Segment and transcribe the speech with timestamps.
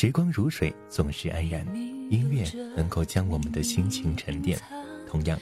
[0.00, 1.66] 时光如水，总是安然。
[2.08, 2.44] 音乐
[2.76, 4.56] 能够将我们的心情沉淀，
[5.08, 5.36] 同样，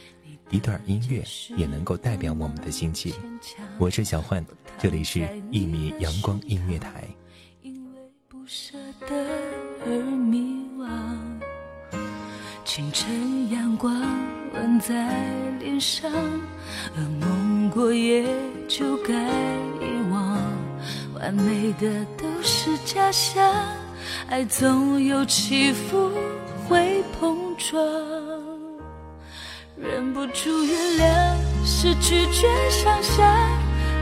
[0.49, 1.23] 一段音乐
[1.59, 3.13] 也能够代表我们的心情。
[3.77, 4.43] 我是小焕，
[4.79, 7.05] 这里是一米阳光音乐台。
[7.61, 9.09] 因为不舍得
[9.85, 10.89] 而迷惘，
[12.65, 13.93] 清晨阳光
[14.55, 15.23] 吻在
[15.59, 16.11] 脸上，
[16.97, 18.25] 噩梦过也
[18.67, 19.13] 就该
[19.83, 20.41] 遗忘，
[21.13, 23.55] 完美的都是假象。
[24.29, 26.11] 爱总有起伏，
[26.69, 27.81] 会碰撞，
[29.77, 33.25] 忍不住原谅，是拒绝想象，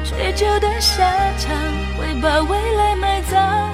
[0.04, 1.04] 追究的下
[1.38, 1.54] 场
[1.98, 3.70] 会把未来埋葬。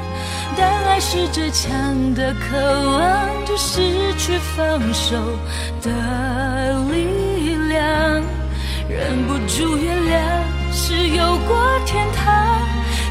[0.57, 5.17] 但爱是最强的渴望，就失去放手
[5.81, 8.23] 的力量。
[8.89, 12.61] 忍不住原谅，是有过天堂，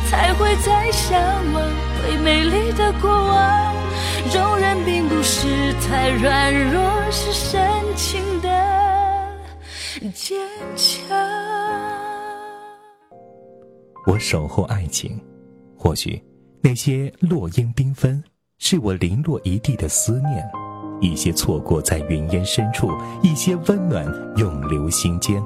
[0.10, 1.18] 才会再向
[1.54, 1.89] 往。
[2.02, 3.76] 最美丽的过往，
[4.34, 7.62] 容忍并不是太软弱，是深
[7.96, 8.50] 情的
[10.14, 10.40] 坚
[10.76, 11.18] 强。
[14.08, 15.20] 我守候爱情，
[15.78, 16.22] 或许
[16.62, 18.24] 那些落英缤纷，
[18.60, 20.42] 是我零落一地的思念；
[21.02, 22.90] 一些错过在云烟深处，
[23.22, 24.06] 一些温暖
[24.38, 25.44] 永留心间。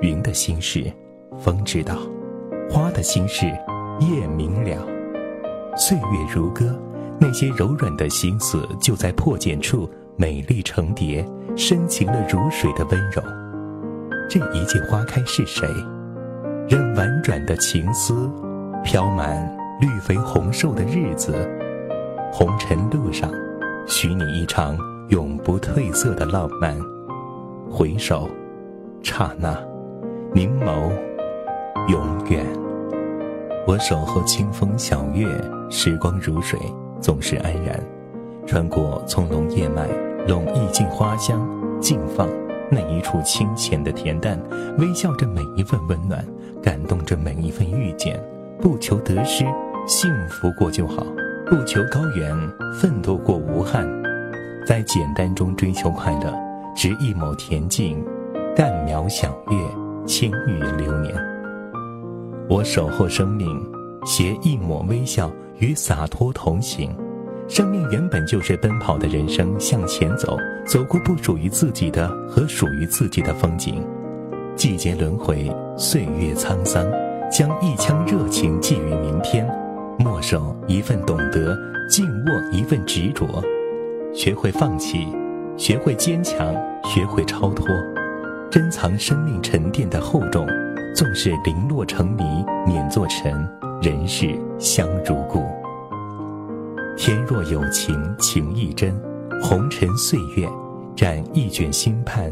[0.00, 0.90] 云的心事，
[1.38, 1.96] 风知道；
[2.70, 3.46] 花的心事，
[3.98, 4.99] 夜明了。
[5.80, 6.78] 岁月如歌，
[7.18, 13.22] 那些柔软的心思就在破茧处美丽成蝶，深情了如水的温柔。
[14.28, 15.66] 这一季花开是谁？
[16.68, 18.30] 任婉转的情思
[18.84, 19.50] 飘满
[19.80, 21.34] 绿肥红瘦的日子，
[22.30, 23.32] 红尘路上，
[23.86, 24.76] 许你一场
[25.08, 26.78] 永不褪色的浪漫。
[27.70, 28.28] 回首，
[29.02, 29.58] 刹那，
[30.34, 30.92] 凝眸，
[31.88, 32.44] 永远。
[33.66, 35.26] 我守候清风晓月。
[35.68, 36.58] 时光如水，
[37.00, 37.78] 总是安然。
[38.44, 39.86] 穿过葱茏叶脉，
[40.26, 41.40] 拢意境花香，
[41.80, 42.28] 静放
[42.68, 44.40] 那一处清浅的恬淡，
[44.78, 46.24] 微笑着每一份温暖，
[46.60, 48.20] 感动着每一份遇见。
[48.60, 49.44] 不求得失，
[49.86, 51.04] 幸福过就好；
[51.46, 52.36] 不求高远，
[52.74, 53.88] 奋斗过无憾。
[54.66, 56.34] 在简单中追求快乐，
[56.74, 58.04] 执一抹恬静，
[58.56, 59.56] 淡描晓月，
[60.04, 61.29] 轻语流年。
[62.50, 63.46] 我守候生命，
[64.04, 65.30] 携一抹微笑。
[65.60, 66.90] 与洒脱同行，
[67.46, 73.86] 生命原本就是奔跑的人生，向前走，走过不属于自己的和属于自己的风景。
[74.56, 76.84] 季节轮回，岁月沧桑，
[77.30, 79.46] 将一腔热情寄予明天，
[79.98, 81.54] 默守一份懂得，
[81.88, 83.26] 静握一份执着，
[84.14, 85.06] 学会放弃，
[85.58, 87.66] 学会坚强，学会超脱，
[88.50, 90.48] 珍藏生命沉淀的厚重。
[90.94, 93.48] 纵使零落成泥，碾作尘。
[93.82, 95.42] 人世相如故，
[96.98, 98.94] 天若有情情亦真，
[99.42, 100.46] 红尘岁月
[100.94, 102.30] 展一卷心盼，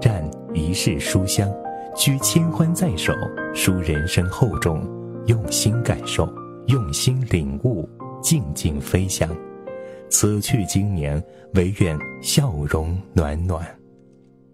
[0.00, 1.48] 蘸一世书香，
[1.94, 3.12] 居千欢在手，
[3.54, 4.84] 书人生厚重，
[5.26, 6.28] 用心感受，
[6.66, 7.88] 用心领悟，
[8.20, 9.28] 静静飞翔。
[10.10, 11.22] 此去经年，
[11.54, 13.64] 唯愿笑容暖暖。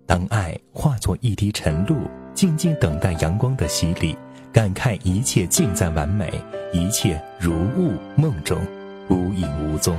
[0.05, 1.97] 当爱化作一滴晨露，
[2.35, 4.17] 静静等待阳光的洗礼。
[4.53, 6.33] 感慨一切尽在完美，
[6.73, 8.61] 一切如雾梦中，
[9.09, 9.97] 无影无踪。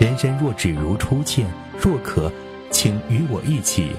[0.00, 1.46] 人生若只如初见，
[1.80, 2.32] 若可，
[2.72, 3.90] 请与我一起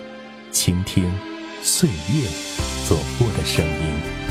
[0.52, 1.10] 倾听
[1.62, 2.28] 岁月
[2.90, 4.25] 走过的声音。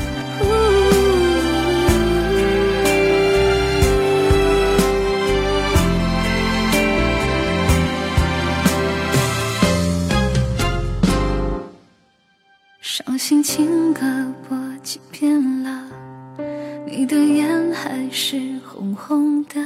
[19.07, 19.63] 红灯，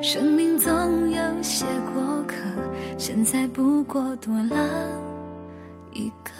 [0.00, 0.70] 生命总
[1.10, 2.36] 有些过客，
[2.96, 4.56] 现在不过多了
[5.92, 6.30] 一个。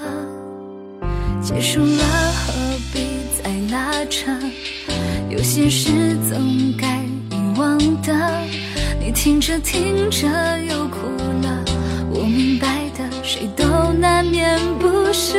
[1.43, 2.05] 结束了
[2.47, 2.53] 何
[2.93, 3.09] 必
[3.43, 4.31] 再拉扯？
[5.31, 5.91] 有些事
[6.31, 8.15] 总该遗忘的。
[9.01, 10.29] 你听着听着
[10.61, 11.09] 又哭
[11.43, 11.65] 了，
[12.13, 13.65] 我明白的，谁都
[13.99, 15.37] 难免不舍。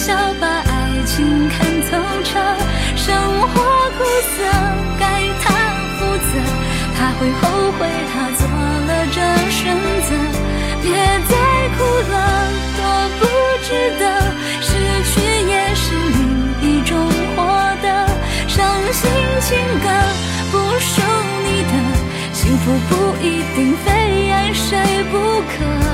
[0.00, 0.72] 笑，把爱
[1.04, 2.30] 情看透彻。
[2.96, 3.14] 生
[3.52, 3.60] 活
[3.98, 4.00] 苦
[4.32, 4.40] 涩，
[4.98, 5.04] 该
[5.42, 5.44] 他
[5.98, 6.30] 负责。
[6.96, 7.42] 他会后
[7.76, 9.20] 悔，他做了这
[9.50, 9.76] 选
[10.08, 10.10] 择。
[10.80, 10.88] 别
[11.28, 11.36] 再
[11.76, 11.78] 哭
[12.12, 12.14] 了，
[12.78, 12.80] 多
[13.18, 13.22] 不
[13.62, 13.68] 值
[14.00, 14.02] 得。
[14.62, 14.68] 失
[15.04, 15.12] 去
[15.52, 15.84] 也是
[16.16, 16.18] 另
[16.62, 16.96] 一种
[17.36, 17.38] 获
[17.82, 17.86] 得。
[18.48, 18.56] 伤
[18.92, 19.04] 心
[19.42, 19.48] 情
[19.84, 19.86] 歌
[20.50, 21.02] 不属
[21.44, 21.74] 你的，
[22.32, 22.90] 幸福不
[23.22, 24.78] 一定非爱谁。
[25.12, 25.89] 不可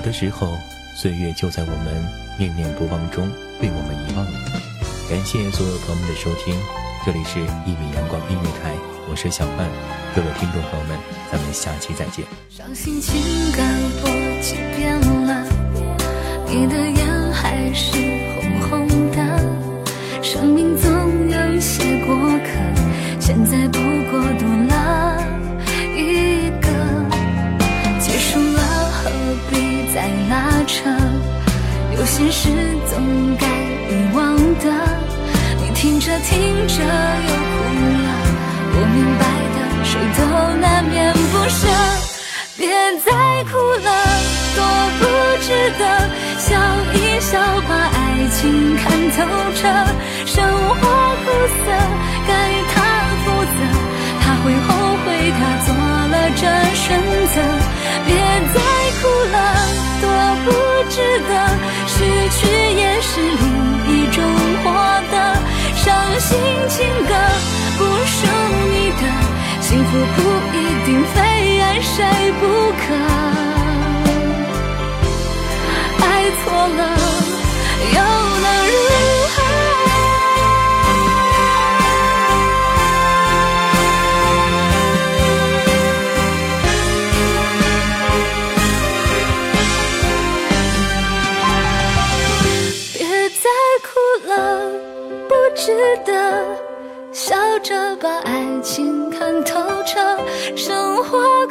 [0.00, 0.56] 有的时候，
[0.96, 2.02] 岁月就在我们
[2.38, 3.28] 念念不忘中
[3.60, 4.32] 被我们遗忘了。
[5.10, 6.56] 感谢所有朋友们的收听，
[7.04, 8.72] 这里是一米阳光音乐台，
[9.10, 9.68] 我是小范，
[10.16, 10.98] 各位听众朋友们，
[11.30, 12.24] 咱们下期再见。
[12.48, 14.08] 伤心情感播
[14.40, 15.44] 几遍了，
[16.48, 17.92] 你的眼还是
[18.40, 19.20] 红红的，
[20.22, 20.90] 生命总
[32.30, 32.48] 是
[32.88, 34.64] 总该遗忘的。
[35.60, 37.58] 你听着听着又哭
[38.04, 38.08] 了，
[38.72, 39.22] 我明白
[39.54, 40.20] 的，谁都
[40.60, 41.66] 难免不舍。
[42.56, 42.70] 别
[43.04, 43.10] 再
[43.50, 43.90] 哭了，
[44.54, 44.58] 多
[45.00, 45.02] 不
[45.42, 45.48] 值
[45.78, 45.82] 得。
[46.38, 46.54] 笑
[46.94, 47.98] 一笑，把爱
[48.30, 49.18] 情看透
[49.56, 49.60] 彻。
[50.26, 50.80] 生活
[51.24, 51.26] 苦
[51.58, 51.66] 涩，
[52.28, 52.30] 该
[52.70, 52.76] 他
[53.24, 53.58] 负责，
[54.22, 54.68] 他会后
[55.04, 56.42] 悔，他做了这
[56.76, 56.86] 选
[57.34, 57.36] 择。
[58.06, 58.14] 别
[69.92, 70.22] 不顾
[70.54, 70.79] 一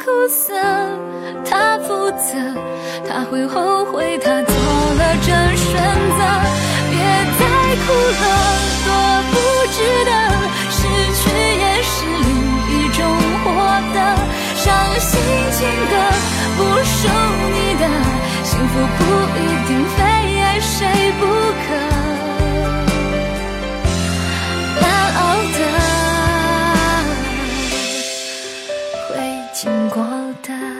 [0.02, 0.54] 苦涩，
[1.44, 2.28] 他负责，
[3.06, 5.68] 他会后悔他做了这选
[6.16, 6.20] 择。
[6.90, 6.96] 别
[7.38, 7.42] 再
[7.84, 7.86] 哭
[8.20, 8.24] 了，
[8.80, 8.86] 所
[9.30, 9.32] 不
[9.76, 10.10] 值得
[10.70, 10.78] 失
[11.20, 11.22] 去
[11.60, 11.92] 也是
[12.24, 12.28] 另
[12.66, 12.98] 一种
[13.44, 13.46] 获
[13.94, 13.98] 得。
[14.56, 14.64] 伤
[14.98, 15.10] 心
[15.52, 15.58] 情
[15.90, 15.92] 歌
[16.56, 16.98] 不属
[17.52, 17.82] 你的
[18.42, 19.00] 幸福，不
[19.36, 19.98] 一定非
[20.40, 20.76] 爱谁
[21.20, 21.22] 不
[21.66, 21.68] 可。
[29.90, 30.04] 过
[30.44, 30.79] 的